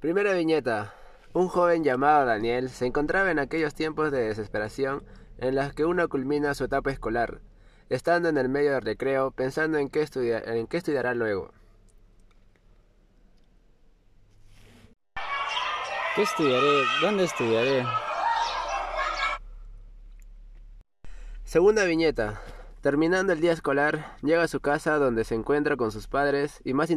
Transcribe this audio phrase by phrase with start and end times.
[0.00, 0.92] Primera viñeta.
[1.32, 5.02] Un joven llamado Daniel se encontraba en aquellos tiempos de desesperación
[5.38, 7.40] en los que uno culmina su etapa escolar,
[7.88, 11.50] estando en el medio del recreo pensando en qué, en qué estudiará luego.
[16.14, 16.82] ¿Qué estudiaré?
[17.00, 17.86] ¿Dónde estudiaré?
[21.44, 22.42] Segunda viñeta.
[22.82, 26.74] Terminando el día escolar, llega a su casa donde se encuentra con sus padres y
[26.74, 26.90] más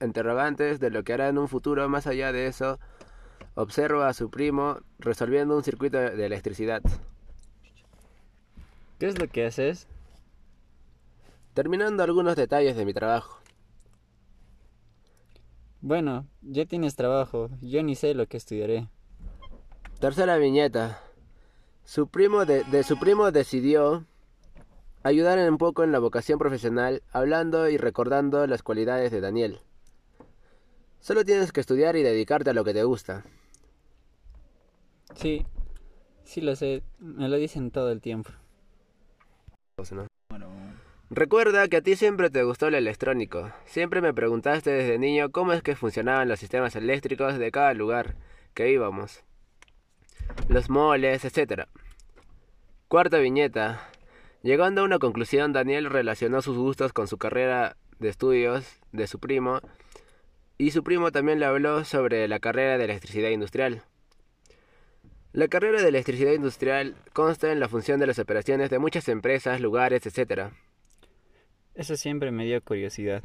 [0.00, 2.78] interrogantes de lo que hará en un futuro más allá de eso,
[3.54, 6.82] observa a su primo resolviendo un circuito de electricidad.
[8.98, 9.86] ¿Qué es lo que haces?
[11.54, 13.38] Terminando algunos detalles de mi trabajo.
[15.80, 18.88] Bueno, ya tienes trabajo, yo ni sé lo que estudiaré.
[19.98, 21.00] Tercera viñeta.
[21.84, 24.04] Su primo de su primo decidió
[25.02, 29.60] ayudar un poco en la vocación profesional, hablando y recordando las cualidades de Daniel.
[31.00, 33.24] Solo tienes que estudiar y dedicarte a lo que te gusta.
[35.14, 35.46] Sí,
[36.24, 38.30] sí lo sé, me lo dicen todo el tiempo.
[41.08, 43.50] Recuerda que a ti siempre te gustó el electrónico.
[43.64, 48.14] Siempre me preguntaste desde niño cómo es que funcionaban los sistemas eléctricos de cada lugar
[48.54, 49.24] que íbamos.
[50.48, 51.66] Los moles, etc.
[52.88, 53.88] Cuarta viñeta.
[54.42, 59.18] Llegando a una conclusión, Daniel relacionó sus gustos con su carrera de estudios de su
[59.18, 59.60] primo
[60.60, 63.82] y su primo también le habló sobre la carrera de electricidad industrial.
[65.32, 69.62] La carrera de electricidad industrial consta en la función de las operaciones de muchas empresas,
[69.62, 70.50] lugares, etc.
[71.74, 73.22] Eso siempre me dio curiosidad.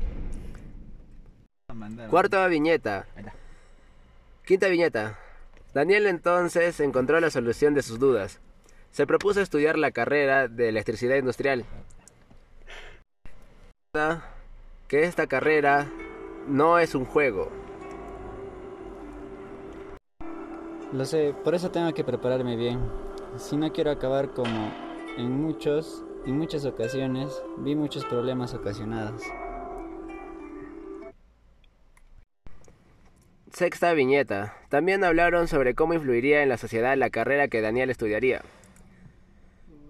[2.09, 3.06] Cuarta viñeta.
[4.45, 5.19] Quinta viñeta.
[5.73, 8.39] Daniel entonces encontró la solución de sus dudas
[8.91, 11.66] se propuso estudiar la carrera de electricidad industrial.
[14.88, 15.91] Que esta carrera
[16.48, 17.50] no es un juego.
[20.94, 22.80] Lo sé, por eso tengo que prepararme bien.
[23.38, 24.72] Si no quiero acabar como
[25.18, 29.22] en muchos, en muchas ocasiones, vi muchos problemas ocasionados.
[33.52, 34.58] Sexta viñeta.
[34.69, 38.42] También hablaron sobre cómo influiría en la sociedad la carrera que Daniel estudiaría.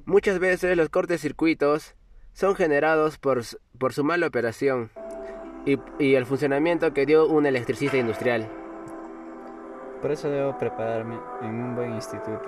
[0.05, 1.95] Muchas veces los cortes circuitos
[2.33, 3.41] son generados por,
[3.77, 4.91] por su mala operación
[5.65, 8.47] y, y el funcionamiento que dio un electricista industrial.
[10.01, 12.45] Por eso debo prepararme en un buen instituto.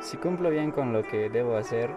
[0.00, 1.90] Si cumplo bien con lo que debo hacer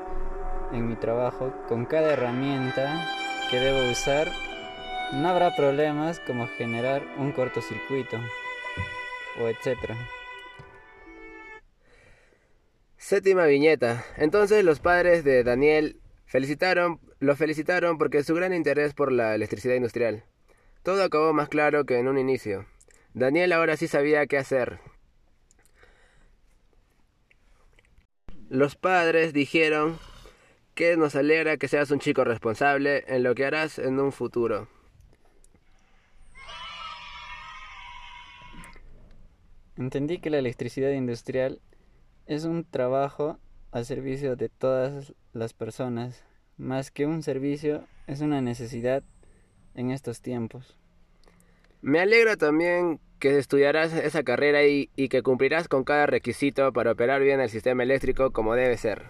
[0.71, 3.07] en mi trabajo, con cada herramienta
[3.49, 4.27] que debo usar,
[5.13, 8.17] no habrá problemas como generar un cortocircuito
[9.41, 9.95] o etcétera.
[12.97, 14.03] Séptima viñeta.
[14.17, 19.73] Entonces los padres de Daniel felicitaron, lo felicitaron porque su gran interés por la electricidad
[19.73, 20.23] industrial.
[20.83, 22.65] Todo acabó más claro que en un inicio.
[23.13, 24.79] Daniel ahora sí sabía qué hacer.
[28.49, 29.97] Los padres dijeron
[30.75, 34.69] que nos alegra que seas un chico responsable en lo que harás en un futuro.
[39.75, 41.61] Entendí que la electricidad industrial
[42.25, 43.39] es un trabajo
[43.71, 46.23] al servicio de todas las personas,
[46.57, 49.03] más que un servicio, es una necesidad
[49.75, 50.77] en estos tiempos.
[51.81, 56.91] Me alegra también que estudiarás esa carrera y, y que cumplirás con cada requisito para
[56.91, 59.03] operar bien el sistema eléctrico como debe ser.